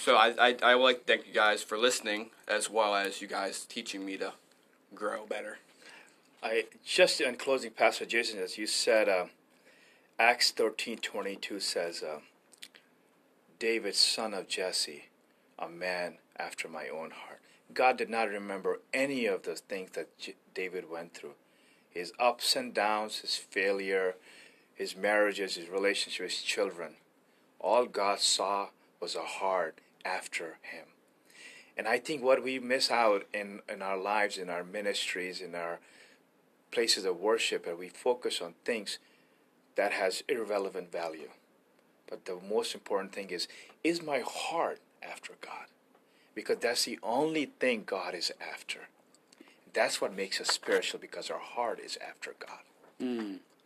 So 0.00 0.16
I 0.16 0.34
I, 0.40 0.56
I 0.62 0.74
would 0.74 0.84
like 0.84 0.98
to 1.00 1.04
thank 1.04 1.26
you 1.26 1.34
guys 1.34 1.62
for 1.62 1.76
listening 1.76 2.30
as 2.48 2.70
well 2.70 2.94
as 2.94 3.20
you 3.20 3.28
guys 3.28 3.66
teaching 3.66 4.04
me 4.06 4.16
to 4.16 4.32
grow 4.94 5.26
better. 5.26 5.58
I 6.42 6.64
just 6.86 7.20
in 7.20 7.34
closing, 7.36 7.70
Pastor 7.70 8.06
Jason, 8.06 8.38
as 8.38 8.56
you 8.56 8.66
said, 8.66 9.10
uh, 9.10 9.26
Acts 10.20 10.50
thirteen 10.50 10.98
twenty 10.98 11.34
two 11.34 11.60
says, 11.60 12.02
uh, 12.02 12.20
"David, 13.58 13.94
son 13.94 14.34
of 14.34 14.48
Jesse, 14.48 15.04
a 15.58 15.66
man 15.66 16.18
after 16.36 16.68
my 16.68 16.90
own 16.90 17.12
heart." 17.12 17.40
God 17.72 17.96
did 17.96 18.10
not 18.10 18.28
remember 18.28 18.80
any 18.92 19.24
of 19.24 19.44
the 19.44 19.54
things 19.54 19.92
that 19.92 20.18
J- 20.18 20.34
David 20.52 20.90
went 20.90 21.14
through, 21.14 21.36
his 21.88 22.12
ups 22.18 22.54
and 22.54 22.74
downs, 22.74 23.20
his 23.20 23.36
failure, 23.36 24.16
his 24.74 24.94
marriages, 24.94 25.54
his 25.54 25.70
relationship 25.70 26.28
his 26.28 26.42
children. 26.42 26.96
All 27.58 27.86
God 27.86 28.20
saw 28.20 28.68
was 29.00 29.14
a 29.14 29.24
heart 29.24 29.80
after 30.04 30.58
him. 30.60 30.88
And 31.78 31.88
I 31.88 31.98
think 31.98 32.22
what 32.22 32.42
we 32.42 32.58
miss 32.58 32.90
out 32.90 33.24
in, 33.32 33.62
in 33.70 33.80
our 33.80 33.96
lives, 33.96 34.36
in 34.36 34.50
our 34.50 34.64
ministries, 34.64 35.40
in 35.40 35.54
our 35.54 35.80
places 36.70 37.06
of 37.06 37.18
worship, 37.18 37.66
and 37.66 37.78
we 37.78 37.88
focus 37.88 38.42
on 38.42 38.52
things 38.66 38.98
that 39.80 39.92
has 39.92 40.22
irrelevant 40.28 40.92
value. 40.92 41.30
But 42.06 42.26
the 42.26 42.36
most 42.50 42.74
important 42.74 43.14
thing 43.14 43.30
is, 43.30 43.48
is 43.82 44.02
my 44.02 44.22
heart 44.26 44.78
after 45.02 45.32
God? 45.40 45.68
Because 46.34 46.58
that's 46.58 46.84
the 46.84 46.98
only 47.02 47.46
thing 47.46 47.84
God 47.86 48.14
is 48.14 48.30
after. 48.38 48.80
That's 49.72 49.98
what 49.98 50.14
makes 50.14 50.38
us 50.38 50.48
spiritual 50.48 51.00
because 51.00 51.30
our 51.30 51.38
heart 51.38 51.80
is 51.80 51.96
after 52.06 52.34
God. 52.38 52.58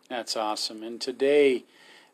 That's 0.08 0.36
awesome. 0.36 0.84
And 0.84 1.00
today, 1.00 1.64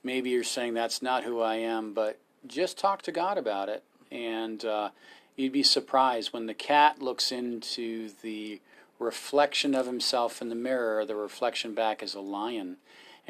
maybe 0.02 0.30
you're 0.30 0.44
saying 0.44 0.72
that's 0.72 1.02
not 1.02 1.24
who 1.24 1.42
I 1.42 1.56
am, 1.56 1.92
but 1.92 2.18
just 2.46 2.78
talk 2.78 3.02
to 3.02 3.12
God 3.12 3.36
about 3.36 3.68
it. 3.68 3.82
And 4.10 4.64
uh, 4.64 4.88
you'd 5.36 5.52
be 5.52 5.62
surprised 5.62 6.32
when 6.32 6.46
the 6.46 6.54
cat 6.54 7.02
looks 7.02 7.30
into 7.30 8.08
the 8.22 8.62
reflection 8.98 9.74
of 9.74 9.84
himself 9.84 10.40
in 10.40 10.48
the 10.48 10.54
mirror, 10.54 11.04
the 11.04 11.16
reflection 11.16 11.74
back 11.74 12.02
is 12.02 12.14
a 12.14 12.20
lion. 12.20 12.78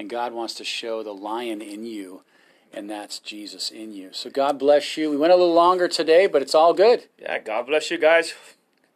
And 0.00 0.08
God 0.08 0.32
wants 0.32 0.54
to 0.54 0.64
show 0.64 1.02
the 1.02 1.12
lion 1.12 1.60
in 1.60 1.84
you, 1.84 2.22
and 2.72 2.88
that's 2.88 3.18
Jesus 3.18 3.70
in 3.70 3.92
you. 3.92 4.08
So 4.12 4.30
God 4.30 4.58
bless 4.58 4.96
you. 4.96 5.10
We 5.10 5.18
went 5.18 5.30
a 5.30 5.36
little 5.36 5.52
longer 5.52 5.88
today, 5.88 6.26
but 6.26 6.40
it's 6.40 6.54
all 6.54 6.72
good. 6.72 7.04
Yeah, 7.20 7.38
God 7.38 7.66
bless 7.66 7.90
you 7.90 7.98
guys. 7.98 8.32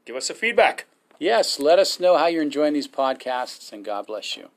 Give 0.06 0.16
us 0.16 0.30
a 0.30 0.34
feedback. 0.34 0.86
Yes, 1.18 1.60
let 1.60 1.78
us 1.78 2.00
know 2.00 2.16
how 2.16 2.28
you're 2.28 2.40
enjoying 2.40 2.72
these 2.72 2.88
podcasts, 2.88 3.70
and 3.70 3.84
God 3.84 4.06
bless 4.06 4.34
you. 4.34 4.48